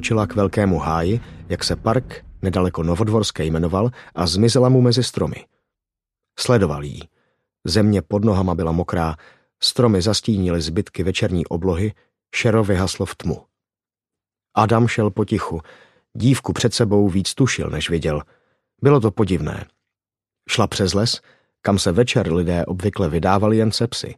odskočila 0.00 0.26
k 0.26 0.34
velkému 0.34 0.78
háji, 0.78 1.20
jak 1.48 1.64
se 1.64 1.76
park 1.76 2.24
nedaleko 2.42 2.82
Novodvorské 2.82 3.44
jmenoval 3.44 3.90
a 4.14 4.26
zmizela 4.26 4.68
mu 4.68 4.80
mezi 4.80 5.02
stromy. 5.02 5.44
Sledoval 6.38 6.84
jí. 6.84 7.00
Země 7.64 8.02
pod 8.02 8.24
nohama 8.24 8.54
byla 8.54 8.72
mokrá, 8.72 9.16
stromy 9.62 10.02
zastínily 10.02 10.60
zbytky 10.60 11.02
večerní 11.02 11.46
oblohy, 11.46 11.92
šero 12.34 12.64
vyhaslo 12.64 13.06
v 13.06 13.14
tmu. 13.14 13.44
Adam 14.54 14.88
šel 14.88 15.10
potichu, 15.10 15.60
dívku 16.16 16.52
před 16.52 16.74
sebou 16.74 17.08
víc 17.08 17.34
tušil, 17.34 17.70
než 17.70 17.90
viděl. 17.90 18.22
Bylo 18.82 19.00
to 19.00 19.10
podivné. 19.10 19.66
Šla 20.48 20.66
přes 20.66 20.94
les, 20.94 21.20
kam 21.62 21.78
se 21.78 21.92
večer 21.92 22.32
lidé 22.32 22.66
obvykle 22.66 23.08
vydávali 23.08 23.56
jen 23.56 23.72
se 23.72 23.86
psy. 23.86 24.14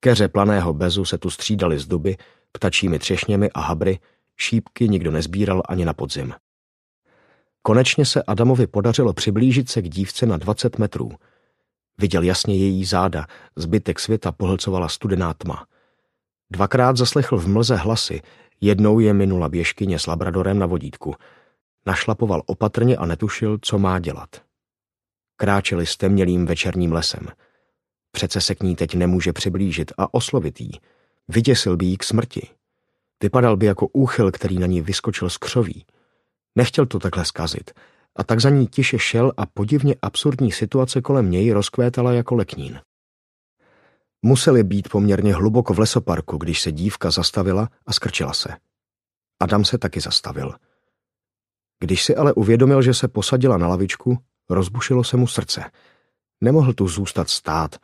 Keře 0.00 0.28
planého 0.28 0.72
bezu 0.72 1.04
se 1.04 1.18
tu 1.18 1.30
střídali 1.30 1.78
z 1.78 1.86
duby, 1.86 2.16
ptačími 2.52 2.98
třešněmi 2.98 3.50
a 3.50 3.60
habry, 3.60 3.98
šípky 4.36 4.88
nikdo 4.88 5.10
nezbíral 5.10 5.62
ani 5.68 5.84
na 5.84 5.92
podzim. 5.92 6.34
Konečně 7.62 8.04
se 8.04 8.22
Adamovi 8.22 8.66
podařilo 8.66 9.12
přiblížit 9.12 9.68
se 9.68 9.82
k 9.82 9.88
dívce 9.88 10.26
na 10.26 10.36
20 10.36 10.78
metrů. 10.78 11.10
Viděl 11.98 12.22
jasně 12.22 12.56
její 12.56 12.84
záda, 12.84 13.26
zbytek 13.56 14.00
světa 14.00 14.32
pohlcovala 14.32 14.88
studená 14.88 15.34
tma. 15.34 15.66
Dvakrát 16.50 16.96
zaslechl 16.96 17.38
v 17.38 17.48
mlze 17.48 17.76
hlasy, 17.76 18.22
jednou 18.60 18.98
je 18.98 19.14
minula 19.14 19.48
běžkyně 19.48 19.98
s 19.98 20.06
labradorem 20.06 20.58
na 20.58 20.66
vodítku. 20.66 21.14
Našlapoval 21.86 22.42
opatrně 22.46 22.96
a 22.96 23.06
netušil, 23.06 23.58
co 23.62 23.78
má 23.78 23.98
dělat. 23.98 24.28
Kráčeli 25.36 25.86
stemnělým 25.86 26.46
večerním 26.46 26.92
lesem. 26.92 27.28
Přece 28.10 28.40
se 28.40 28.54
k 28.54 28.62
ní 28.62 28.76
teď 28.76 28.94
nemůže 28.94 29.32
přiblížit 29.32 29.92
a 29.98 30.14
oslovit 30.14 30.60
jí. 30.60 30.70
Vyděsil 31.28 31.76
by 31.76 31.86
jí 31.86 31.96
k 31.96 32.04
smrti. 32.04 32.48
Vypadal 33.22 33.56
by 33.56 33.66
jako 33.66 33.86
úchyl, 33.86 34.32
který 34.32 34.58
na 34.58 34.66
ní 34.66 34.80
vyskočil 34.80 35.30
z 35.30 35.36
křoví. 35.36 35.86
Nechtěl 36.56 36.86
to 36.86 36.98
takhle 36.98 37.24
zkazit 37.24 37.70
a 38.16 38.24
tak 38.24 38.40
za 38.40 38.50
ní 38.50 38.66
tiše 38.66 38.98
šel 38.98 39.32
a 39.36 39.46
podivně 39.46 39.94
absurdní 40.02 40.52
situace 40.52 41.00
kolem 41.00 41.30
něj 41.30 41.52
rozkvétala 41.52 42.12
jako 42.12 42.34
leknín. 42.34 42.80
Museli 44.22 44.64
být 44.64 44.88
poměrně 44.88 45.34
hluboko 45.34 45.74
v 45.74 45.78
lesoparku, 45.78 46.36
když 46.36 46.60
se 46.60 46.72
dívka 46.72 47.10
zastavila 47.10 47.68
a 47.86 47.92
skrčila 47.92 48.32
se. 48.32 48.48
Adam 49.40 49.64
se 49.64 49.78
taky 49.78 50.00
zastavil. 50.00 50.54
Když 51.80 52.04
si 52.04 52.16
ale 52.16 52.32
uvědomil, 52.32 52.82
že 52.82 52.94
se 52.94 53.08
posadila 53.08 53.56
na 53.56 53.68
lavičku, 53.68 54.18
rozbušilo 54.50 55.04
se 55.04 55.16
mu 55.16 55.26
srdce. 55.26 55.70
Nemohl 56.40 56.72
tu 56.72 56.88
zůstat 56.88 57.30
stát. 57.30 57.76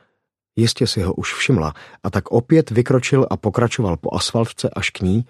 Jistě 0.56 0.86
si 0.86 1.02
ho 1.02 1.14
už 1.14 1.34
všimla 1.34 1.74
a 2.02 2.10
tak 2.10 2.30
opět 2.30 2.70
vykročil 2.70 3.26
a 3.30 3.36
pokračoval 3.36 3.96
po 3.96 4.14
asfaltce 4.14 4.70
až 4.70 4.90
k 4.90 5.00
ní, 5.00 5.24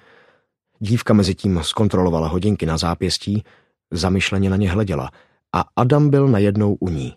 Dívka 0.84 1.14
mezi 1.14 1.34
tím 1.34 1.60
zkontrolovala 1.62 2.28
hodinky 2.28 2.66
na 2.66 2.76
zápěstí, 2.76 3.44
zamyšleně 3.90 4.50
na 4.50 4.56
ně 4.56 4.70
hleděla 4.70 5.10
a 5.52 5.64
Adam 5.76 6.10
byl 6.10 6.28
najednou 6.28 6.74
u 6.74 6.88
ní. 6.88 7.16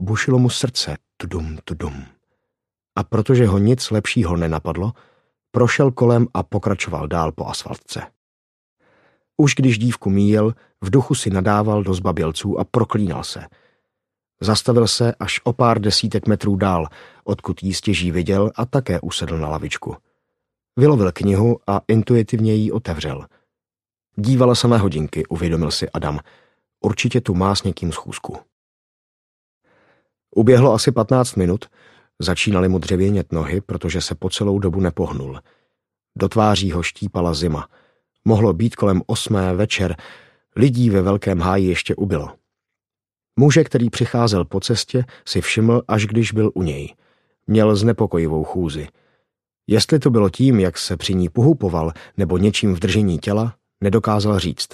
Bušilo 0.00 0.38
mu 0.38 0.50
srdce, 0.50 0.96
tudum, 1.16 1.58
tudum. 1.64 2.04
A 2.96 3.04
protože 3.04 3.46
ho 3.46 3.58
nic 3.58 3.90
lepšího 3.90 4.36
nenapadlo, 4.36 4.92
prošel 5.50 5.90
kolem 5.90 6.26
a 6.34 6.42
pokračoval 6.42 7.08
dál 7.08 7.32
po 7.32 7.46
asfaltce. 7.46 8.02
Už 9.36 9.54
když 9.54 9.78
dívku 9.78 10.10
míjel, 10.10 10.54
v 10.80 10.90
duchu 10.90 11.14
si 11.14 11.30
nadával 11.30 11.82
do 11.82 11.94
zbabělců 11.94 12.60
a 12.60 12.64
proklínal 12.64 13.24
se. 13.24 13.46
Zastavil 14.42 14.88
se 14.88 15.14
až 15.14 15.40
o 15.44 15.52
pár 15.52 15.80
desítek 15.80 16.26
metrů 16.26 16.56
dál, 16.56 16.86
odkud 17.24 17.62
jí 17.62 17.74
stěží 17.74 18.10
viděl 18.10 18.50
a 18.56 18.66
také 18.66 19.00
usedl 19.00 19.38
na 19.38 19.48
lavičku. 19.48 19.96
Vylovil 20.76 21.12
knihu 21.12 21.58
a 21.66 21.80
intuitivně 21.88 22.54
ji 22.54 22.72
otevřel. 22.72 23.26
Dívala 24.16 24.54
se 24.54 24.68
na 24.68 24.76
hodinky, 24.76 25.26
uvědomil 25.26 25.70
si 25.70 25.90
Adam. 25.90 26.20
Určitě 26.80 27.20
tu 27.20 27.34
má 27.34 27.54
s 27.54 27.62
někým 27.62 27.92
schůzku. 27.92 28.36
Uběhlo 30.36 30.72
asi 30.72 30.92
patnáct 30.92 31.34
minut, 31.34 31.64
začínaly 32.18 32.68
mu 32.68 32.78
dřevěnět 32.78 33.32
nohy, 33.32 33.60
protože 33.60 34.00
se 34.00 34.14
po 34.14 34.30
celou 34.30 34.58
dobu 34.58 34.80
nepohnul. 34.80 35.40
Do 36.16 36.28
tváří 36.28 36.72
ho 36.72 36.82
štípala 36.82 37.34
zima. 37.34 37.68
Mohlo 38.24 38.52
být 38.52 38.76
kolem 38.76 39.02
osmé 39.06 39.54
večer, 39.54 39.96
lidí 40.56 40.90
ve 40.90 41.02
velkém 41.02 41.40
háji 41.40 41.68
ještě 41.68 41.94
ubylo. 41.94 42.41
Muže, 43.36 43.64
který 43.64 43.90
přicházel 43.90 44.44
po 44.44 44.60
cestě, 44.60 45.04
si 45.26 45.40
všiml, 45.40 45.82
až 45.88 46.06
když 46.06 46.32
byl 46.32 46.50
u 46.54 46.62
něj. 46.62 46.94
Měl 47.46 47.76
znepokojivou 47.76 48.44
chůzi– 48.44 48.88
Jestli 49.66 49.98
to 49.98 50.10
bylo 50.10 50.30
tím, 50.30 50.60
jak 50.60 50.78
se 50.78 50.96
při 50.96 51.14
ní 51.14 51.28
pohupoval, 51.28 51.92
nebo 52.16 52.38
něčím 52.38 52.74
v 52.74 52.80
držení 52.80 53.18
těla, 53.18 53.54
nedokázal 53.80 54.38
říct. 54.38 54.68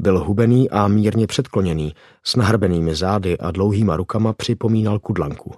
Byl 0.00 0.24
hubený 0.24 0.70
a 0.70 0.88
mírně 0.88 1.26
předkloněný, 1.26 1.94
s 2.24 2.36
nahrbenými 2.36 2.94
zády 2.94 3.38
a 3.38 3.50
dlouhýma 3.50 3.96
rukama 3.96 4.32
připomínal 4.32 4.98
kudlanku. 4.98 5.54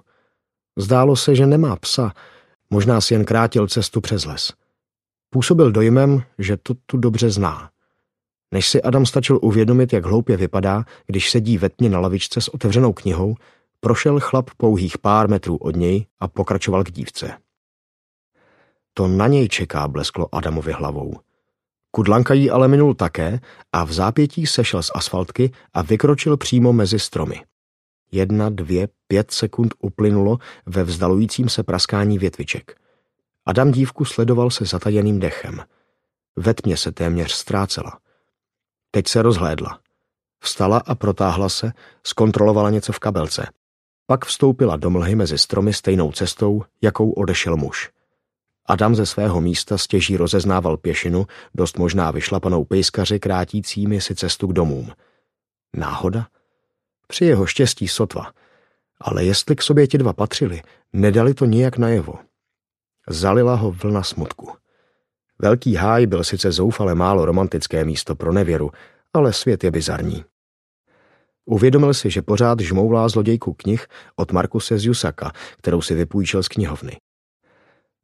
Zdálo 0.77 1.15
se, 1.15 1.35
že 1.35 1.45
nemá 1.45 1.75
psa, 1.75 2.13
možná 2.69 3.01
si 3.01 3.13
jen 3.13 3.25
krátil 3.25 3.67
cestu 3.67 4.01
přes 4.01 4.25
les. 4.25 4.53
Působil 5.29 5.71
dojmem, 5.71 6.23
že 6.37 6.57
to 6.57 6.73
tu 6.85 6.97
dobře 6.97 7.29
zná. 7.29 7.69
Než 8.51 8.69
si 8.69 8.81
Adam 8.81 9.05
stačil 9.05 9.39
uvědomit, 9.41 9.93
jak 9.93 10.05
hloupě 10.05 10.37
vypadá, 10.37 10.85
když 11.07 11.31
sedí 11.31 11.57
ve 11.57 11.69
tmě 11.69 11.89
na 11.89 11.99
lavičce 11.99 12.41
s 12.41 12.47
otevřenou 12.47 12.93
knihou, 12.93 13.35
prošel 13.79 14.19
chlap 14.19 14.49
pouhých 14.57 14.97
pár 14.97 15.29
metrů 15.29 15.57
od 15.57 15.75
něj 15.75 16.05
a 16.19 16.27
pokračoval 16.27 16.83
k 16.83 16.91
dívce. 16.91 17.37
To 18.93 19.07
na 19.07 19.27
něj 19.27 19.47
čeká, 19.47 19.87
blesklo 19.87 20.35
Adamovi 20.35 20.71
hlavou. 20.71 21.13
Kudlanka 21.91 22.33
jí 22.33 22.49
ale 22.49 22.67
minul 22.67 22.93
také 22.93 23.39
a 23.73 23.83
v 23.83 23.93
zápětí 23.93 24.47
sešel 24.47 24.83
z 24.83 24.91
asfaltky 24.95 25.51
a 25.73 25.81
vykročil 25.81 26.37
přímo 26.37 26.73
mezi 26.73 26.99
stromy. 26.99 27.41
Jedna, 28.11 28.49
dvě, 28.49 28.87
pět 29.07 29.31
sekund 29.31 29.73
uplynulo 29.79 30.37
ve 30.65 30.83
vzdalujícím 30.83 31.49
se 31.49 31.63
praskání 31.63 32.17
větviček. 32.19 32.81
Adam 33.45 33.71
dívku 33.71 34.05
sledoval 34.05 34.49
se 34.49 34.65
zatajeným 34.65 35.19
dechem. 35.19 35.61
Ve 36.35 36.53
tmě 36.53 36.77
se 36.77 36.91
téměř 36.91 37.31
ztrácela. 37.31 37.99
Teď 38.97 39.07
se 39.07 39.21
rozhlédla. 39.21 39.79
Vstala 40.43 40.77
a 40.77 40.95
protáhla 40.95 41.49
se, 41.49 41.73
zkontrolovala 42.03 42.69
něco 42.69 42.93
v 42.93 42.99
kabelce. 42.99 43.47
Pak 44.05 44.25
vstoupila 44.25 44.77
do 44.77 44.89
mlhy 44.89 45.15
mezi 45.15 45.37
stromy 45.37 45.73
stejnou 45.73 46.11
cestou, 46.11 46.63
jakou 46.81 47.11
odešel 47.11 47.57
muž. 47.57 47.89
Adam 48.65 48.95
ze 48.95 49.05
svého 49.05 49.41
místa 49.41 49.77
stěží 49.77 50.17
rozeznával 50.17 50.77
pěšinu, 50.77 51.25
dost 51.55 51.77
možná 51.77 52.11
vyšlapanou 52.11 52.65
pejskaři 52.65 53.19
krátícími 53.19 54.01
si 54.01 54.15
cestu 54.15 54.47
k 54.47 54.53
domům. 54.53 54.91
Náhoda? 55.75 56.27
Při 57.07 57.25
jeho 57.25 57.45
štěstí 57.45 57.87
sotva. 57.87 58.31
Ale 59.01 59.23
jestli 59.23 59.55
k 59.55 59.61
sobě 59.61 59.87
ti 59.87 59.97
dva 59.97 60.13
patřili, 60.13 60.61
nedali 60.93 61.33
to 61.33 61.45
nijak 61.45 61.77
najevo. 61.77 62.19
Zalila 63.09 63.55
ho 63.55 63.71
vlna 63.71 64.03
smutku. 64.03 64.51
Velký 65.41 65.75
háj 65.75 66.05
byl 66.05 66.23
sice 66.23 66.51
zoufale 66.51 66.95
málo 66.95 67.25
romantické 67.25 67.85
místo 67.85 68.15
pro 68.15 68.33
nevěru, 68.33 68.71
ale 69.13 69.33
svět 69.33 69.63
je 69.63 69.71
bizarní. 69.71 70.23
Uvědomil 71.45 71.93
si, 71.93 72.09
že 72.09 72.21
pořád 72.21 72.59
žmoulá 72.59 73.09
zlodějku 73.09 73.53
knih 73.53 73.87
od 74.15 74.31
Markuse 74.31 74.77
z 74.77 74.85
Jusaka, 74.85 75.31
kterou 75.57 75.81
si 75.81 75.95
vypůjčil 75.95 76.43
z 76.43 76.47
knihovny. 76.47 76.97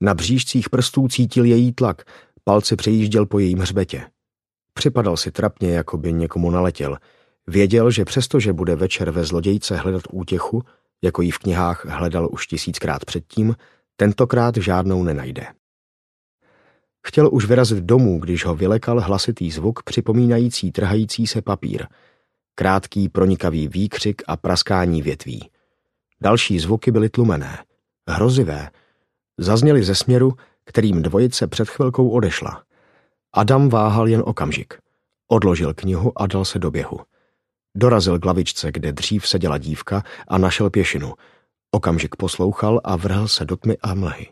Na 0.01 0.13
břížcích 0.13 0.69
prstů 0.69 1.07
cítil 1.07 1.45
její 1.45 1.71
tlak, 1.71 2.03
palce 2.43 2.75
přejížděl 2.75 3.25
po 3.25 3.39
jejím 3.39 3.59
hřbetě. 3.59 4.05
Připadal 4.73 5.17
si 5.17 5.31
trapně, 5.31 5.71
jako 5.71 5.97
by 5.97 6.13
někomu 6.13 6.51
naletěl. 6.51 6.97
Věděl, 7.47 7.91
že 7.91 8.05
přestože 8.05 8.53
bude 8.53 8.75
večer 8.75 9.11
ve 9.11 9.23
zlodějce 9.23 9.75
hledat 9.75 10.01
útěchu, 10.11 10.63
jako 11.03 11.21
ji 11.21 11.31
v 11.31 11.37
knihách 11.37 11.85
hledal 11.85 12.29
už 12.31 12.47
tisíckrát 12.47 13.05
předtím, 13.05 13.55
tentokrát 13.95 14.57
žádnou 14.57 15.03
nenajde. 15.03 15.47
Chtěl 17.07 17.29
už 17.31 17.45
vyrazit 17.45 17.83
domů, 17.83 18.19
když 18.19 18.45
ho 18.45 18.55
vylekal 18.55 18.99
hlasitý 18.99 19.51
zvuk 19.51 19.83
připomínající 19.83 20.71
trhající 20.71 21.27
se 21.27 21.41
papír. 21.41 21.87
Krátký 22.55 23.09
pronikavý 23.09 23.67
výkřik 23.67 24.21
a 24.27 24.37
praskání 24.37 25.01
větví. 25.01 25.49
Další 26.21 26.59
zvuky 26.59 26.91
byly 26.91 27.09
tlumené, 27.09 27.63
hrozivé, 28.09 28.69
zazněly 29.37 29.83
ze 29.83 29.95
směru, 29.95 30.33
kterým 30.65 31.01
dvojice 31.01 31.47
před 31.47 31.69
chvilkou 31.69 32.09
odešla. 32.09 32.63
Adam 33.33 33.69
váhal 33.69 34.07
jen 34.07 34.23
okamžik. 34.25 34.79
Odložil 35.27 35.73
knihu 35.73 36.21
a 36.21 36.27
dal 36.27 36.45
se 36.45 36.59
do 36.59 36.71
běhu. 36.71 36.99
Dorazil 37.75 38.19
k 38.19 38.25
lavičce, 38.25 38.71
kde 38.71 38.91
dřív 38.91 39.27
seděla 39.27 39.57
dívka 39.57 40.03
a 40.27 40.37
našel 40.37 40.69
pěšinu. 40.69 41.13
Okamžik 41.71 42.15
poslouchal 42.15 42.81
a 42.83 42.95
vrhl 42.95 43.27
se 43.27 43.45
do 43.45 43.57
tmy 43.57 43.77
a 43.81 43.93
mlhy. 43.93 44.27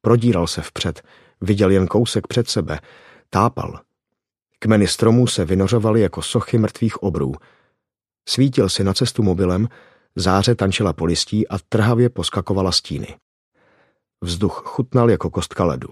Prodíral 0.00 0.46
se 0.46 0.62
vpřed, 0.62 1.02
viděl 1.44 1.70
jen 1.70 1.86
kousek 1.86 2.26
před 2.26 2.48
sebe, 2.48 2.80
tápal. 3.30 3.80
Kmeny 4.58 4.86
stromů 4.86 5.26
se 5.26 5.44
vynořovaly 5.44 6.00
jako 6.00 6.22
sochy 6.22 6.58
mrtvých 6.58 7.02
obrů. 7.02 7.32
Svítil 8.28 8.68
si 8.68 8.84
na 8.84 8.94
cestu 8.94 9.22
mobilem, 9.22 9.68
záře 10.16 10.54
tančila 10.54 10.92
po 10.92 11.04
listí 11.04 11.48
a 11.48 11.58
trhavě 11.68 12.08
poskakovala 12.08 12.72
stíny. 12.72 13.16
Vzduch 14.20 14.62
chutnal 14.66 15.10
jako 15.10 15.30
kostka 15.30 15.64
ledu. 15.64 15.88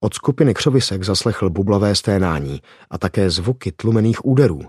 Od 0.00 0.14
skupiny 0.14 0.54
křovisek 0.54 1.02
zaslechl 1.02 1.50
bublavé 1.50 1.94
sténání 1.94 2.62
a 2.90 2.98
také 2.98 3.30
zvuky 3.30 3.72
tlumených 3.72 4.26
úderů. 4.26 4.60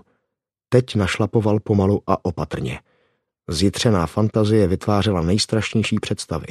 Teď 0.68 0.94
našlapoval 0.94 1.60
pomalu 1.60 2.02
a 2.06 2.24
opatrně. 2.24 2.80
Zjitřená 3.48 4.06
fantazie 4.06 4.66
vytvářela 4.66 5.20
nejstrašnější 5.20 5.98
představy. 6.00 6.46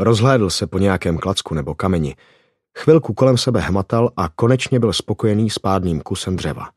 Rozhlédl 0.00 0.50
se 0.50 0.66
po 0.66 0.78
nějakém 0.78 1.18
klacku 1.18 1.54
nebo 1.54 1.74
kameni, 1.74 2.16
chvilku 2.78 3.14
kolem 3.14 3.38
sebe 3.38 3.60
hmatal 3.60 4.10
a 4.16 4.28
konečně 4.28 4.80
byl 4.80 4.92
spokojený 4.92 5.50
s 5.50 5.58
pádným 5.58 6.00
kusem 6.00 6.36
dřeva. 6.36 6.70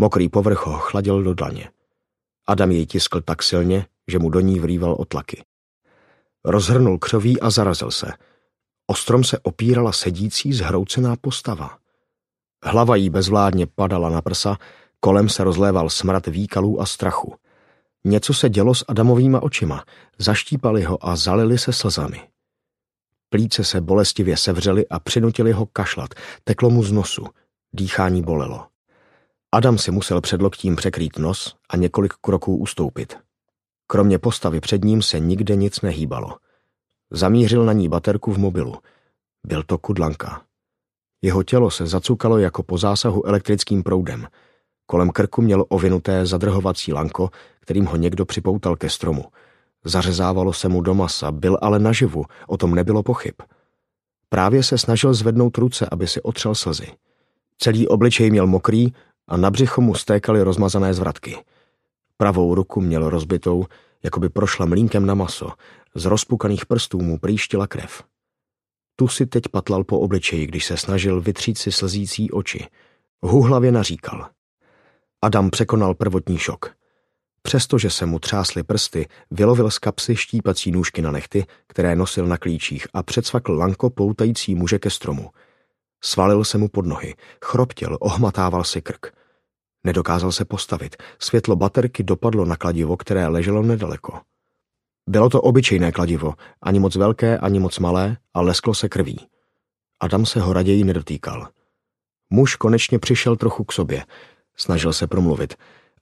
Mokrý 0.00 0.28
povrch 0.28 0.66
ho 0.66 0.78
chladil 0.78 1.22
do 1.22 1.34
dlaně. 1.34 1.70
Adam 2.46 2.70
jej 2.70 2.86
tiskl 2.86 3.20
tak 3.20 3.42
silně, 3.42 3.86
že 4.08 4.18
mu 4.18 4.30
do 4.30 4.40
ní 4.40 4.60
vrýval 4.60 4.96
otlaky. 4.98 5.44
Rozhrnul 6.44 6.98
křoví 6.98 7.40
a 7.40 7.50
zarazil 7.50 7.90
se. 7.90 8.12
Ostrom 8.86 9.24
se 9.24 9.38
opírala 9.38 9.92
sedící 9.92 10.52
zhroucená 10.52 11.16
postava. 11.16 11.78
Hlava 12.64 12.96
jí 12.96 13.10
bezvládně 13.10 13.66
padala 13.66 14.08
na 14.10 14.22
prsa, 14.22 14.56
kolem 15.00 15.28
se 15.28 15.44
rozléval 15.44 15.90
smrad 15.90 16.26
výkalů 16.26 16.80
a 16.80 16.86
strachu. 16.86 17.34
Něco 18.08 18.34
se 18.34 18.48
dělo 18.48 18.74
s 18.74 18.84
Adamovýma 18.88 19.42
očima, 19.42 19.84
zaštípali 20.18 20.82
ho 20.82 21.06
a 21.06 21.16
zalili 21.16 21.58
se 21.58 21.72
slzami. 21.72 22.28
Plíce 23.28 23.64
se 23.64 23.80
bolestivě 23.80 24.36
sevřely 24.36 24.88
a 24.88 24.98
přinutili 24.98 25.52
ho 25.52 25.66
kašlat, 25.66 26.08
teklo 26.44 26.70
mu 26.70 26.82
z 26.82 26.92
nosu, 26.92 27.26
dýchání 27.72 28.22
bolelo. 28.22 28.66
Adam 29.52 29.78
si 29.78 29.90
musel 29.90 30.20
před 30.20 30.42
loktím 30.42 30.76
překrýt 30.76 31.18
nos 31.18 31.56
a 31.70 31.76
několik 31.76 32.12
kroků 32.12 32.56
ustoupit. 32.56 33.18
Kromě 33.86 34.18
postavy 34.18 34.60
před 34.60 34.84
ním 34.84 35.02
se 35.02 35.20
nikde 35.20 35.56
nic 35.56 35.80
nehýbalo. 35.80 36.36
Zamířil 37.10 37.64
na 37.64 37.72
ní 37.72 37.88
baterku 37.88 38.32
v 38.32 38.38
mobilu. 38.38 38.74
Byl 39.46 39.62
to 39.62 39.78
kudlanka. 39.78 40.42
Jeho 41.22 41.42
tělo 41.42 41.70
se 41.70 41.86
zacukalo 41.86 42.38
jako 42.38 42.62
po 42.62 42.78
zásahu 42.78 43.26
elektrickým 43.26 43.82
proudem. 43.82 44.26
Kolem 44.86 45.10
krku 45.10 45.42
měl 45.42 45.64
ovinuté 45.68 46.26
zadrhovací 46.26 46.92
lanko, 46.92 47.30
kterým 47.60 47.84
ho 47.86 47.96
někdo 47.96 48.24
připoutal 48.24 48.76
ke 48.76 48.90
stromu. 48.90 49.24
Zařezávalo 49.84 50.52
se 50.52 50.68
mu 50.68 50.80
do 50.80 50.94
masa, 50.94 51.32
byl 51.32 51.58
ale 51.62 51.78
naživu, 51.78 52.24
o 52.48 52.56
tom 52.56 52.74
nebylo 52.74 53.02
pochyb. 53.02 53.34
Právě 54.28 54.62
se 54.62 54.78
snažil 54.78 55.14
zvednout 55.14 55.58
ruce, 55.58 55.86
aby 55.90 56.06
si 56.06 56.22
otřel 56.22 56.54
slzy. 56.54 56.86
Celý 57.58 57.88
obličej 57.88 58.30
měl 58.30 58.46
mokrý 58.46 58.92
a 59.28 59.36
na 59.36 59.50
břicho 59.50 59.80
mu 59.80 59.94
stékaly 59.94 60.42
rozmazané 60.42 60.94
zvratky. 60.94 61.36
Pravou 62.16 62.54
ruku 62.54 62.80
měl 62.80 63.10
rozbitou, 63.10 63.64
jako 64.02 64.20
by 64.20 64.28
prošla 64.28 64.66
mlínkem 64.66 65.06
na 65.06 65.14
maso, 65.14 65.52
z 65.94 66.04
rozpukaných 66.04 66.66
prstů 66.66 67.00
mu 67.00 67.18
prýštila 67.18 67.66
krev. 67.66 68.02
Tu 68.96 69.08
si 69.08 69.26
teď 69.26 69.42
patlal 69.48 69.84
po 69.84 70.00
obličeji, 70.00 70.46
když 70.46 70.64
se 70.64 70.76
snažil 70.76 71.20
vytřít 71.20 71.58
si 71.58 71.72
slzící 71.72 72.30
oči. 72.30 72.66
Huhlavě 73.22 73.72
naříkal. 73.72 74.35
Adam 75.26 75.50
překonal 75.50 75.94
prvotní 75.94 76.38
šok. 76.38 76.74
Přestože 77.42 77.90
se 77.90 78.06
mu 78.06 78.18
třásly 78.18 78.62
prsty, 78.62 79.08
vylovil 79.30 79.70
z 79.70 79.78
kapsy 79.78 80.16
štípací 80.16 80.70
nůžky 80.70 81.02
na 81.02 81.10
nechty, 81.10 81.46
které 81.66 81.96
nosil 81.96 82.26
na 82.26 82.38
klíčích 82.38 82.86
a 82.94 83.02
předsvakl 83.02 83.52
lanko 83.52 83.90
poutající 83.90 84.54
muže 84.54 84.78
ke 84.78 84.90
stromu. 84.90 85.30
Svalil 86.00 86.44
se 86.44 86.58
mu 86.58 86.68
pod 86.68 86.86
nohy, 86.86 87.14
chroptěl, 87.44 87.98
ohmatával 88.00 88.64
si 88.64 88.82
krk. 88.82 89.06
Nedokázal 89.84 90.32
se 90.32 90.44
postavit, 90.44 90.96
světlo 91.18 91.56
baterky 91.56 92.02
dopadlo 92.02 92.44
na 92.44 92.56
kladivo, 92.56 92.96
které 92.96 93.26
leželo 93.26 93.62
nedaleko. 93.62 94.20
Bylo 95.08 95.30
to 95.30 95.42
obyčejné 95.42 95.92
kladivo, 95.92 96.34
ani 96.62 96.78
moc 96.78 96.96
velké, 96.96 97.38
ani 97.38 97.60
moc 97.60 97.78
malé, 97.78 98.16
a 98.34 98.40
lesklo 98.40 98.74
se 98.74 98.88
krví. 98.88 99.26
Adam 100.00 100.26
se 100.26 100.40
ho 100.40 100.52
raději 100.52 100.84
nedotýkal. 100.84 101.48
Muž 102.30 102.56
konečně 102.56 102.98
přišel 102.98 103.36
trochu 103.36 103.64
k 103.64 103.72
sobě. 103.72 104.04
Snažil 104.56 104.92
se 104.92 105.06
promluvit, 105.06 105.54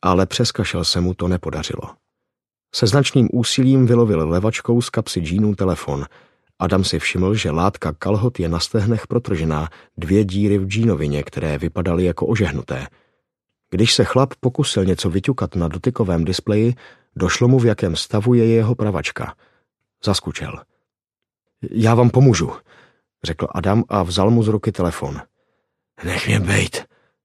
ale 0.02 0.26
přeskašel 0.26 0.84
se 0.84 1.00
mu 1.00 1.14
to 1.14 1.28
nepodařilo. 1.28 1.90
Se 2.74 2.86
značným 2.86 3.28
úsilím 3.32 3.86
vylovil 3.86 4.28
levačkou 4.28 4.80
z 4.80 4.90
kapsy 4.90 5.20
džínů 5.20 5.54
telefon. 5.54 6.06
Adam 6.58 6.84
si 6.84 6.98
všiml, 6.98 7.34
že 7.34 7.50
látka 7.50 7.92
kalhot 7.92 8.40
je 8.40 8.48
na 8.48 8.60
stehnech 8.60 9.06
protržená, 9.06 9.68
dvě 9.96 10.24
díry 10.24 10.58
v 10.58 10.66
džínovině, 10.66 11.22
které 11.22 11.58
vypadaly 11.58 12.04
jako 12.04 12.26
ožehnuté. 12.26 12.86
Když 13.70 13.94
se 13.94 14.04
chlap 14.04 14.34
pokusil 14.40 14.84
něco 14.84 15.10
vyťukat 15.10 15.54
na 15.54 15.68
dotykovém 15.68 16.24
displeji, 16.24 16.74
došlo 17.16 17.48
mu, 17.48 17.58
v 17.58 17.66
jakém 17.66 17.96
stavu 17.96 18.34
je 18.34 18.46
jeho 18.46 18.74
pravačka. 18.74 19.34
Zaskučel. 20.04 20.62
Já 21.70 21.94
vám 21.94 22.10
pomůžu, 22.10 22.52
řekl 23.24 23.46
Adam 23.54 23.84
a 23.88 24.02
vzal 24.02 24.30
mu 24.30 24.42
z 24.42 24.48
ruky 24.48 24.72
telefon. 24.72 25.20
Nech 26.04 26.26
mě 26.26 26.40
bejt, 26.40 26.84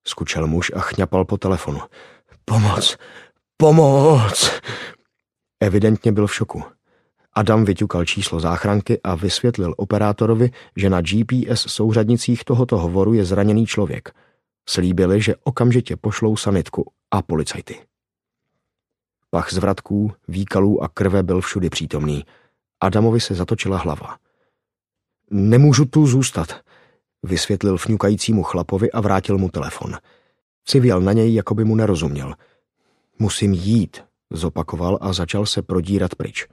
skučel 0.09 0.47
muž 0.47 0.71
a 0.75 0.79
chňapal 0.79 1.25
po 1.25 1.37
telefonu. 1.37 1.79
Pomoc, 2.45 2.97
pomoc. 3.57 4.51
Evidentně 5.59 6.11
byl 6.11 6.27
v 6.27 6.35
šoku. 6.35 6.63
Adam 7.33 7.65
vyťukal 7.65 8.05
číslo 8.05 8.39
záchranky 8.39 8.99
a 9.03 9.15
vysvětlil 9.15 9.73
operátorovi, 9.77 10.51
že 10.75 10.89
na 10.89 11.01
GPS 11.01 11.61
souřadnicích 11.67 12.43
tohoto 12.43 12.77
hovoru 12.77 13.13
je 13.13 13.25
zraněný 13.25 13.65
člověk. 13.65 14.11
Slíbili, 14.69 15.21
že 15.21 15.35
okamžitě 15.43 15.95
pošlou 15.95 16.37
sanitku 16.37 16.91
a 17.11 17.21
policajty. 17.21 17.79
Pach 19.29 19.53
zvratků, 19.53 20.11
výkalů 20.27 20.83
a 20.83 20.89
krve 20.89 21.23
byl 21.23 21.41
všudy 21.41 21.69
přítomný. 21.69 22.25
Adamovi 22.81 23.19
se 23.19 23.35
zatočila 23.35 23.77
hlava. 23.77 24.17
Nemůžu 25.31 25.85
tu 25.85 26.07
zůstat, 26.07 26.61
vysvětlil 27.23 27.77
fňukajícímu 27.77 28.43
chlapovi 28.43 28.91
a 28.91 29.01
vrátil 29.01 29.37
mu 29.37 29.49
telefon. 29.49 29.97
Civěl 30.65 31.01
na 31.01 31.13
něj, 31.13 31.33
jako 31.33 31.55
by 31.55 31.63
mu 31.63 31.75
nerozuměl. 31.75 32.33
Musím 33.19 33.53
jít, 33.53 34.03
zopakoval 34.31 34.97
a 35.01 35.13
začal 35.13 35.45
se 35.45 35.61
prodírat 35.61 36.15
pryč. 36.15 36.47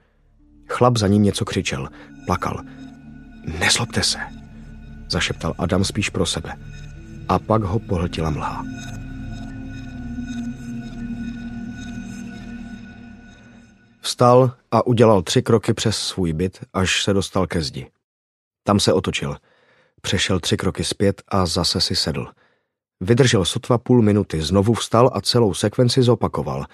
Chlap 0.69 0.97
za 0.97 1.07
ním 1.07 1.23
něco 1.23 1.45
křičel, 1.45 1.89
plakal. 2.25 2.61
Neslobte 3.59 4.03
se, 4.03 4.17
zašeptal 5.09 5.53
Adam 5.57 5.83
spíš 5.83 6.09
pro 6.09 6.25
sebe. 6.25 6.53
A 7.29 7.39
pak 7.39 7.63
ho 7.63 7.79
pohltila 7.79 8.29
mlha. 8.29 8.63
Vstal 14.01 14.51
a 14.71 14.87
udělal 14.87 15.21
tři 15.21 15.41
kroky 15.41 15.73
přes 15.73 15.97
svůj 15.97 16.33
byt, 16.33 16.59
až 16.73 17.03
se 17.03 17.13
dostal 17.13 17.47
ke 17.47 17.61
zdi. 17.61 17.91
Tam 18.63 18.79
se 18.79 18.93
otočil. 18.93 19.37
Přešel 20.01 20.39
tři 20.39 20.57
kroky 20.57 20.83
zpět 20.83 21.21
a 21.27 21.45
zase 21.45 21.81
si 21.81 21.95
sedl. 21.95 22.27
Vydržel 23.01 23.45
sotva 23.45 23.77
půl 23.77 24.01
minuty, 24.01 24.41
znovu 24.41 24.73
vstal 24.73 25.09
a 25.13 25.21
celou 25.21 25.53
sekvenci 25.53 26.03
zopakoval. 26.03 26.65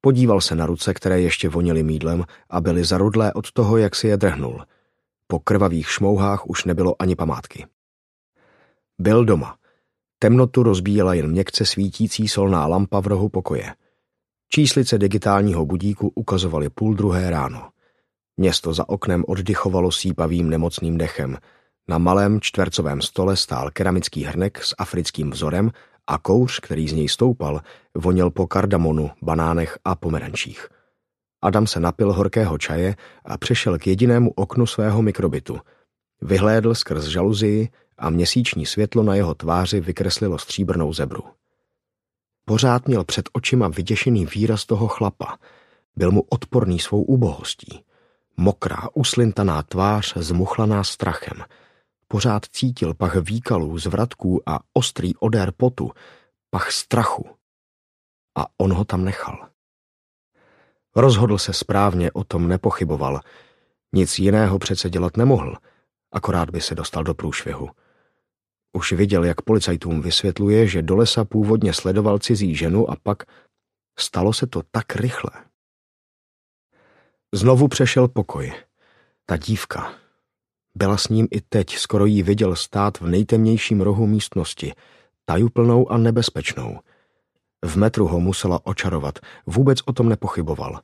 Podíval 0.00 0.40
se 0.40 0.54
na 0.54 0.66
ruce, 0.66 0.94
které 0.94 1.20
ještě 1.20 1.48
vonily 1.48 1.82
mídlem 1.82 2.24
a 2.50 2.60
byly 2.60 2.84
zarudlé 2.84 3.32
od 3.32 3.52
toho, 3.52 3.76
jak 3.76 3.96
si 3.96 4.06
je 4.08 4.16
drhnul. 4.16 4.64
Po 5.26 5.38
krvavých 5.38 5.90
šmouhách 5.90 6.46
už 6.46 6.64
nebylo 6.64 6.94
ani 6.98 7.16
památky. 7.16 7.66
Byl 8.98 9.24
doma. 9.24 9.56
Temnotu 10.18 10.62
rozbíjela 10.62 11.14
jen 11.14 11.30
měkce 11.30 11.66
svítící 11.66 12.28
solná 12.28 12.66
lampa 12.66 13.00
v 13.00 13.06
rohu 13.06 13.28
pokoje. 13.28 13.74
Číslice 14.48 14.98
digitálního 14.98 15.66
budíku 15.66 16.12
ukazovaly 16.14 16.70
půl 16.70 16.94
druhé 16.94 17.30
ráno. 17.30 17.70
Město 18.36 18.74
za 18.74 18.88
oknem 18.88 19.24
oddychovalo 19.26 19.92
sípavým 19.92 20.50
nemocným 20.50 20.98
dechem. 20.98 21.36
Na 21.90 21.98
malém 21.98 22.40
čtvercovém 22.40 23.00
stole 23.02 23.36
stál 23.36 23.70
keramický 23.70 24.24
hrnek 24.24 24.64
s 24.64 24.74
africkým 24.78 25.30
vzorem 25.30 25.70
a 26.06 26.18
kouř, 26.18 26.60
který 26.60 26.88
z 26.88 26.92
něj 26.92 27.08
stoupal, 27.08 27.60
voněl 27.94 28.30
po 28.30 28.46
kardamonu, 28.46 29.10
banánech 29.22 29.78
a 29.84 29.94
pomerančích. 29.94 30.68
Adam 31.42 31.66
se 31.66 31.80
napil 31.80 32.12
horkého 32.12 32.58
čaje 32.58 32.96
a 33.24 33.38
přešel 33.38 33.78
k 33.78 33.86
jedinému 33.86 34.30
oknu 34.30 34.66
svého 34.66 35.02
mikrobitu. 35.02 35.60
Vyhlédl 36.22 36.74
skrz 36.74 37.04
žaluzii 37.04 37.68
a 37.98 38.10
měsíční 38.10 38.66
světlo 38.66 39.02
na 39.02 39.14
jeho 39.14 39.34
tváři 39.34 39.80
vykreslilo 39.80 40.38
stříbrnou 40.38 40.92
zebru. 40.92 41.24
Pořád 42.44 42.88
měl 42.88 43.04
před 43.04 43.28
očima 43.32 43.68
vyděšený 43.68 44.26
výraz 44.26 44.66
toho 44.66 44.88
chlapa. 44.88 45.38
Byl 45.96 46.12
mu 46.12 46.22
odporný 46.28 46.78
svou 46.78 47.02
úbohostí. 47.02 47.84
Mokrá, 48.36 48.88
uslintaná 48.94 49.62
tvář, 49.62 50.16
zmuchlaná 50.16 50.84
strachem. 50.84 51.42
Pořád 52.12 52.46
cítil 52.46 52.94
pach 52.94 53.16
výkalů, 53.16 53.78
zvratků 53.78 54.42
a 54.46 54.60
ostrý 54.72 55.16
odér 55.16 55.52
potu, 55.56 55.90
pach 56.50 56.70
strachu. 56.70 57.28
A 58.38 58.46
on 58.58 58.72
ho 58.72 58.84
tam 58.84 59.04
nechal. 59.04 59.48
Rozhodl 60.96 61.38
se 61.38 61.52
správně, 61.52 62.12
o 62.12 62.24
tom 62.24 62.48
nepochyboval. 62.48 63.20
Nic 63.94 64.18
jiného 64.18 64.58
přece 64.58 64.90
dělat 64.90 65.16
nemohl, 65.16 65.56
akorát 66.12 66.50
by 66.50 66.60
se 66.60 66.74
dostal 66.74 67.04
do 67.04 67.14
průšvihu. 67.14 67.68
Už 68.72 68.92
viděl, 68.92 69.24
jak 69.24 69.42
policajtům 69.42 70.02
vysvětluje, 70.02 70.66
že 70.66 70.82
do 70.82 70.96
lesa 70.96 71.24
původně 71.24 71.72
sledoval 71.72 72.18
cizí 72.18 72.54
ženu 72.54 72.90
a 72.90 72.96
pak 73.02 73.22
stalo 73.98 74.32
se 74.32 74.46
to 74.46 74.62
tak 74.70 74.96
rychle. 74.96 75.30
Znovu 77.34 77.68
přešel 77.68 78.08
pokoj. 78.08 78.52
Ta 79.26 79.36
dívka. 79.36 80.09
Byla 80.74 80.96
s 80.96 81.08
ním 81.08 81.28
i 81.30 81.40
teď, 81.40 81.76
skoro 81.76 82.06
jí 82.06 82.22
viděl 82.22 82.56
stát 82.56 83.00
v 83.00 83.06
nejtemnějším 83.06 83.80
rohu 83.80 84.06
místnosti, 84.06 84.72
tajuplnou 85.24 85.92
a 85.92 85.98
nebezpečnou. 85.98 86.78
V 87.64 87.76
metru 87.76 88.06
ho 88.06 88.20
musela 88.20 88.66
očarovat, 88.66 89.18
vůbec 89.46 89.78
o 89.84 89.92
tom 89.92 90.08
nepochyboval. 90.08 90.80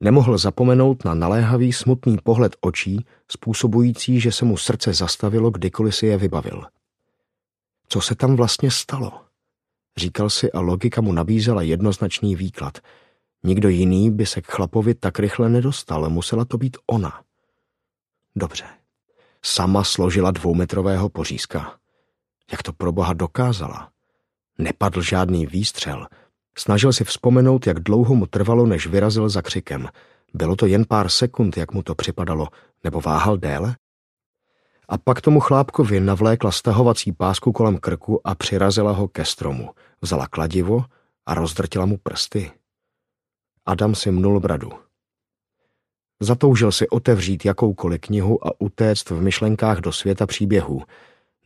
Nemohl 0.00 0.38
zapomenout 0.38 1.04
na 1.04 1.14
naléhavý 1.14 1.72
smutný 1.72 2.16
pohled 2.24 2.56
očí, 2.60 3.06
způsobující, 3.30 4.20
že 4.20 4.32
se 4.32 4.44
mu 4.44 4.56
srdce 4.56 4.94
zastavilo, 4.94 5.50
kdykoliv 5.50 5.96
si 5.96 6.06
je 6.06 6.16
vybavil. 6.16 6.64
Co 7.88 8.00
se 8.00 8.14
tam 8.14 8.36
vlastně 8.36 8.70
stalo? 8.70 9.20
Říkal 9.96 10.30
si 10.30 10.52
a 10.52 10.60
logika 10.60 11.00
mu 11.00 11.12
nabízela 11.12 11.62
jednoznačný 11.62 12.36
výklad. 12.36 12.78
Nikdo 13.42 13.68
jiný 13.68 14.10
by 14.10 14.26
se 14.26 14.40
k 14.40 14.46
chlapovi 14.46 14.94
tak 14.94 15.18
rychle 15.18 15.48
nedostal, 15.48 16.10
musela 16.10 16.44
to 16.44 16.58
být 16.58 16.76
ona. 16.86 17.22
Dobře. 18.36 18.64
Sama 19.48 19.84
složila 19.84 20.30
dvoumetrového 20.30 21.08
pořízka. 21.08 21.78
Jak 22.52 22.62
to 22.62 22.72
pro 22.72 22.92
boha 22.92 23.12
dokázala? 23.12 23.90
Nepadl 24.58 25.02
žádný 25.02 25.46
výstřel. 25.46 26.06
Snažil 26.58 26.92
si 26.92 27.04
vzpomenout, 27.04 27.66
jak 27.66 27.80
dlouho 27.80 28.14
mu 28.14 28.26
trvalo, 28.26 28.66
než 28.66 28.86
vyrazil 28.86 29.28
za 29.28 29.42
křikem. 29.42 29.88
Bylo 30.34 30.56
to 30.56 30.66
jen 30.66 30.84
pár 30.88 31.08
sekund, 31.08 31.56
jak 31.56 31.72
mu 31.72 31.82
to 31.82 31.94
připadalo, 31.94 32.48
nebo 32.84 33.00
váhal 33.00 33.36
déle? 33.36 33.76
A 34.88 34.98
pak 34.98 35.20
tomu 35.20 35.40
chlápkovi 35.40 36.00
navlékla 36.00 36.50
stahovací 36.50 37.12
pásku 37.12 37.52
kolem 37.52 37.78
krku 37.78 38.20
a 38.26 38.34
přirazila 38.34 38.92
ho 38.92 39.08
ke 39.08 39.24
stromu. 39.24 39.70
Vzala 40.02 40.26
kladivo 40.26 40.84
a 41.26 41.34
rozdrtila 41.34 41.86
mu 41.86 41.98
prsty. 41.98 42.50
Adam 43.66 43.94
si 43.94 44.10
mnul 44.10 44.40
bradu. 44.40 44.85
Zatoužil 46.20 46.72
si 46.72 46.88
otevřít 46.88 47.44
jakoukoliv 47.44 48.00
knihu 48.00 48.46
a 48.46 48.60
utéct 48.60 49.10
v 49.10 49.22
myšlenkách 49.22 49.78
do 49.78 49.92
světa 49.92 50.26
příběhů. 50.26 50.82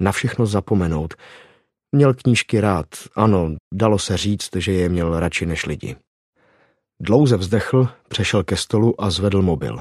Na 0.01 0.13
všechno 0.13 0.47
zapomenout. 0.47 1.15
Měl 1.93 2.15
knížky 2.15 2.61
rád, 2.61 2.87
ano, 3.17 3.57
dalo 3.75 3.99
se 3.99 4.17
říct, 4.17 4.57
že 4.57 4.73
je 4.73 4.89
měl 4.89 5.21
radši 5.21 5.47
než 5.47 5.67
lidi. 5.67 5.97
Dlouze 7.01 7.37
vzdechl, 7.37 7.89
přešel 8.09 8.45
ke 8.45 8.57
stolu 8.57 9.01
a 9.01 9.11
zvedl 9.11 9.43
mobil. 9.43 9.79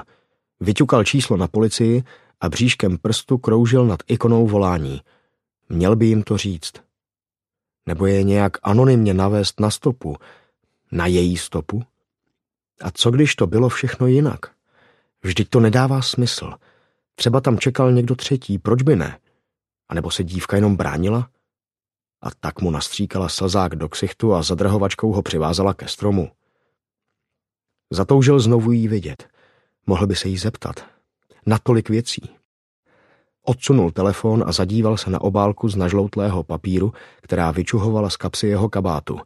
Vyťukal 0.60 1.04
číslo 1.04 1.38
na 1.38 1.48
policii 1.48 2.04
a 2.42 2.50
bříškem 2.50 2.98
prstu 2.98 3.38
kroužil 3.38 3.86
nad 3.86 4.00
ikonou 4.08 4.48
volání. 4.48 5.02
Měl 5.70 5.96
by 5.96 6.06
jim 6.06 6.24
to 6.24 6.38
říct. 6.38 6.74
Nebo 7.86 8.06
je 8.06 8.24
nějak 8.24 8.58
anonymně 8.64 9.14
navést 9.14 9.60
na 9.60 9.70
stopu, 9.70 10.16
na 10.92 11.06
její 11.06 11.38
stopu? 11.38 11.84
A 12.82 12.92
co 12.92 13.12
když 13.12 13.36
to 13.36 13.48
bylo 13.48 13.70
všechno 13.70 14.08
jinak? 14.08 14.59
Vždyť 15.24 15.50
to 15.50 15.60
nedává 15.60 16.02
smysl. 16.02 16.54
Třeba 17.16 17.42
tam 17.42 17.60
čekal 17.60 17.92
někdo 17.92 18.16
třetí, 18.16 18.58
proč 18.58 18.82
by 18.82 18.96
ne? 18.96 19.20
A 19.90 19.94
nebo 19.94 20.12
se 20.12 20.24
dívka 20.24 20.56
jenom 20.56 20.76
bránila? 20.76 21.30
A 22.22 22.32
tak 22.40 22.62
mu 22.62 22.72
nastříkala 22.72 23.30
slzák 23.30 23.76
do 23.76 23.90
ksichtu 23.90 24.34
a 24.34 24.44
zadrhovačkou 24.44 25.12
ho 25.12 25.22
přivázala 25.22 25.74
ke 25.74 25.88
stromu. 25.88 26.32
Zatoužil 27.92 28.40
znovu 28.40 28.72
jí 28.72 28.88
vidět. 28.88 29.30
Mohl 29.88 30.08
by 30.08 30.16
se 30.16 30.30
jí 30.30 30.38
zeptat. 30.38 30.86
Na 31.46 31.60
tolik 31.64 31.90
věcí. 31.90 32.30
Odsunul 33.44 33.92
telefon 33.92 34.44
a 34.48 34.52
zadíval 34.52 34.98
se 34.98 35.10
na 35.10 35.22
obálku 35.22 35.70
z 35.70 35.76
nažloutlého 35.76 36.44
papíru, 36.44 36.94
která 37.22 37.52
vyčuhovala 37.52 38.10
z 38.10 38.18
kapsy 38.18 38.48
jeho 38.48 38.70
kabátu. 38.70 39.20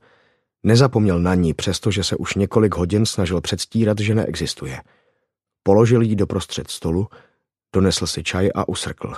Nezapomněl 0.63 1.19
na 1.19 1.35
ní, 1.35 1.53
přestože 1.53 2.03
se 2.03 2.15
už 2.15 2.35
několik 2.35 2.75
hodin 2.75 3.05
snažil 3.05 3.41
předstírat, 3.41 4.00
že 4.00 4.15
neexistuje. 4.15 4.81
Položil 5.63 6.01
jí 6.01 6.15
doprostřed 6.15 6.70
stolu, 6.70 7.08
donesl 7.75 8.08
si 8.08 8.24
čaj 8.24 8.50
a 8.55 8.67
usrkl. 8.67 9.13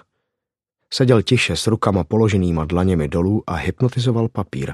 Seděl 0.94 1.22
tiše 1.22 1.56
s 1.56 1.68
rukama 1.68 2.04
položenýma 2.04 2.66
dlaněmi 2.66 3.08
dolů 3.08 3.44
a 3.48 3.54
hypnotizoval 3.54 4.30
papír. 4.30 4.74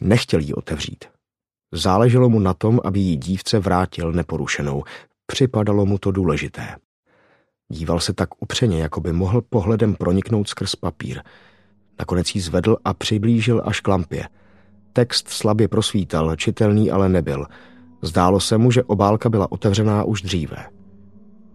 Nechtěl 0.00 0.40
jí 0.40 0.54
otevřít. 0.54 1.04
Záleželo 1.72 2.28
mu 2.28 2.38
na 2.38 2.54
tom, 2.54 2.80
aby 2.84 3.00
jí 3.00 3.16
dívce 3.16 3.58
vrátil 3.58 4.12
neporušenou. 4.12 4.84
Připadalo 5.26 5.86
mu 5.86 5.98
to 5.98 6.10
důležité. 6.10 6.76
Díval 7.68 8.00
se 8.00 8.12
tak 8.12 8.42
upřeně, 8.42 8.82
jako 8.82 9.00
by 9.00 9.12
mohl 9.12 9.42
pohledem 9.42 9.94
proniknout 9.94 10.48
skrz 10.48 10.76
papír. 10.76 11.22
Nakonec 11.98 12.34
jí 12.34 12.40
zvedl 12.40 12.76
a 12.84 12.94
přiblížil 12.94 13.62
až 13.64 13.80
k 13.80 13.88
lampě. 13.88 14.28
Text 14.92 15.28
slabě 15.28 15.68
prosvítal, 15.68 16.36
čitelný 16.36 16.90
ale 16.90 17.08
nebyl. 17.08 17.46
Zdálo 18.02 18.40
se 18.40 18.58
mu, 18.58 18.70
že 18.70 18.82
obálka 18.82 19.28
byla 19.28 19.52
otevřená 19.52 20.04
už 20.04 20.22
dříve. 20.22 20.56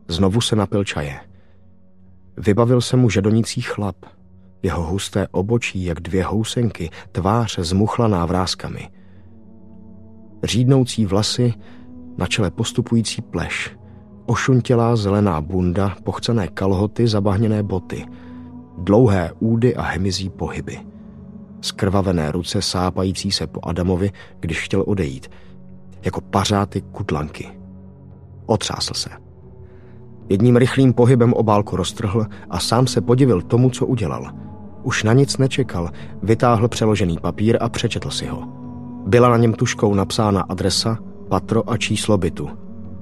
Znovu 0.08 0.42
se 0.42 0.56
napil 0.56 0.84
čaje. 0.84 1.20
Vybavil 2.38 2.82
se 2.82 2.98
mu 2.98 3.10
žadonící 3.10 3.62
chlap. 3.62 3.96
Jeho 4.64 4.84
husté 4.84 5.28
obočí, 5.32 5.84
jak 5.84 6.00
dvě 6.00 6.24
housenky, 6.24 6.90
tvář 7.12 7.60
zmuchlaná 7.60 8.26
vrázkami. 8.26 8.90
Řídnoucí 10.44 11.06
vlasy, 11.06 11.54
na 12.18 12.26
čele 12.26 12.52
postupující 12.52 13.22
pleš, 13.22 13.78
ošuntělá 14.26 14.96
zelená 14.96 15.42
bunda, 15.42 15.96
pochcené 16.04 16.48
kalhoty, 16.48 17.08
zabahněné 17.08 17.64
boty, 17.64 18.06
dlouhé 18.78 19.32
údy 19.40 19.76
a 19.76 19.82
hemizí 19.82 20.30
pohyby. 20.30 20.80
Skrvavené 21.62 22.32
ruce 22.32 22.62
sápající 22.62 23.32
se 23.32 23.48
po 23.48 23.60
Adamovi, 23.64 24.12
když 24.40 24.62
chtěl 24.62 24.84
odejít, 24.88 25.30
jako 26.08 26.22
pařáty 26.22 26.82
kutlanky. 26.82 27.48
Otřásl 28.46 28.94
se. 28.94 29.10
Jedním 30.30 30.56
rychlým 30.56 30.94
pohybem 30.94 31.34
obálku 31.34 31.76
roztrhl 31.76 32.26
a 32.50 32.60
sám 32.60 32.88
se 32.88 33.02
podivil 33.02 33.42
tomu, 33.42 33.70
co 33.70 33.86
udělal. 33.86 34.32
Už 34.84 35.04
na 35.04 35.14
nic 35.14 35.38
nečekal, 35.38 35.90
vytáhl 36.24 36.68
přeložený 36.68 37.18
papír 37.22 37.58
a 37.62 37.70
přečetl 37.70 38.10
si 38.10 38.28
ho. 38.28 38.44
Byla 39.08 39.30
na 39.30 39.38
něm 39.38 39.54
tuškou 39.54 39.94
napsána 39.94 40.42
adresa, 40.42 40.98
patro 41.30 41.70
a 41.70 41.78
číslo 41.78 42.18
bytu. 42.18 42.50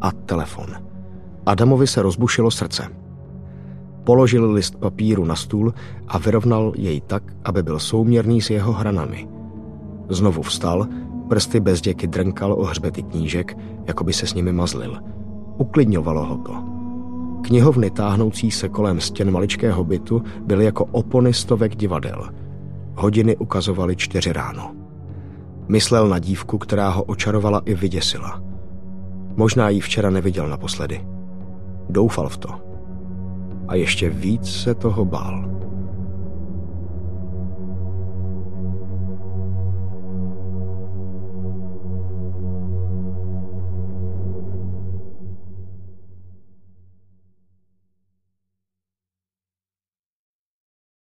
A 0.01 0.11
telefon. 0.11 0.67
Adamovi 1.45 1.87
se 1.87 2.01
rozbušilo 2.01 2.51
srdce. 2.51 2.87
Položil 4.03 4.51
list 4.51 4.75
papíru 4.75 5.25
na 5.25 5.35
stůl 5.35 5.73
a 6.07 6.17
vyrovnal 6.17 6.73
jej 6.75 7.01
tak, 7.01 7.23
aby 7.43 7.63
byl 7.63 7.79
souměrný 7.79 8.41
s 8.41 8.49
jeho 8.49 8.73
hranami. 8.73 9.27
Znovu 10.09 10.41
vstal, 10.41 10.87
prsty 11.29 11.59
bez 11.59 11.81
děky 11.81 12.07
drnkal 12.07 12.53
o 12.53 12.63
hřbety 12.63 13.03
knížek, 13.03 13.57
jako 13.87 14.03
by 14.03 14.13
se 14.13 14.27
s 14.27 14.33
nimi 14.33 14.51
mazlil. 14.51 14.97
Uklidňovalo 15.57 16.25
ho 16.25 16.37
to. 16.37 16.55
Knihovny 17.41 17.89
táhnoucí 17.89 18.51
se 18.51 18.69
kolem 18.69 18.99
stěn 18.99 19.31
maličkého 19.31 19.83
bytu 19.83 20.21
byly 20.45 20.65
jako 20.65 20.85
opony 20.85 21.33
stovek 21.33 21.75
divadel. 21.75 22.29
Hodiny 22.95 23.37
ukazovaly 23.37 23.95
čtyři 23.95 24.33
ráno. 24.33 24.71
Myslel 25.67 26.09
na 26.09 26.19
dívku, 26.19 26.57
která 26.57 26.89
ho 26.89 27.03
očarovala 27.03 27.61
i 27.65 27.75
vyděsila. 27.75 28.41
Možná 29.35 29.69
ji 29.69 29.81
včera 29.81 30.09
neviděl 30.09 30.49
naposledy. 30.49 31.07
Doufal 31.89 32.29
v 32.29 32.37
to. 32.37 32.49
A 33.67 33.75
ještě 33.75 34.09
víc 34.09 34.49
se 34.49 34.75
toho 34.75 35.05
bál. 35.05 35.64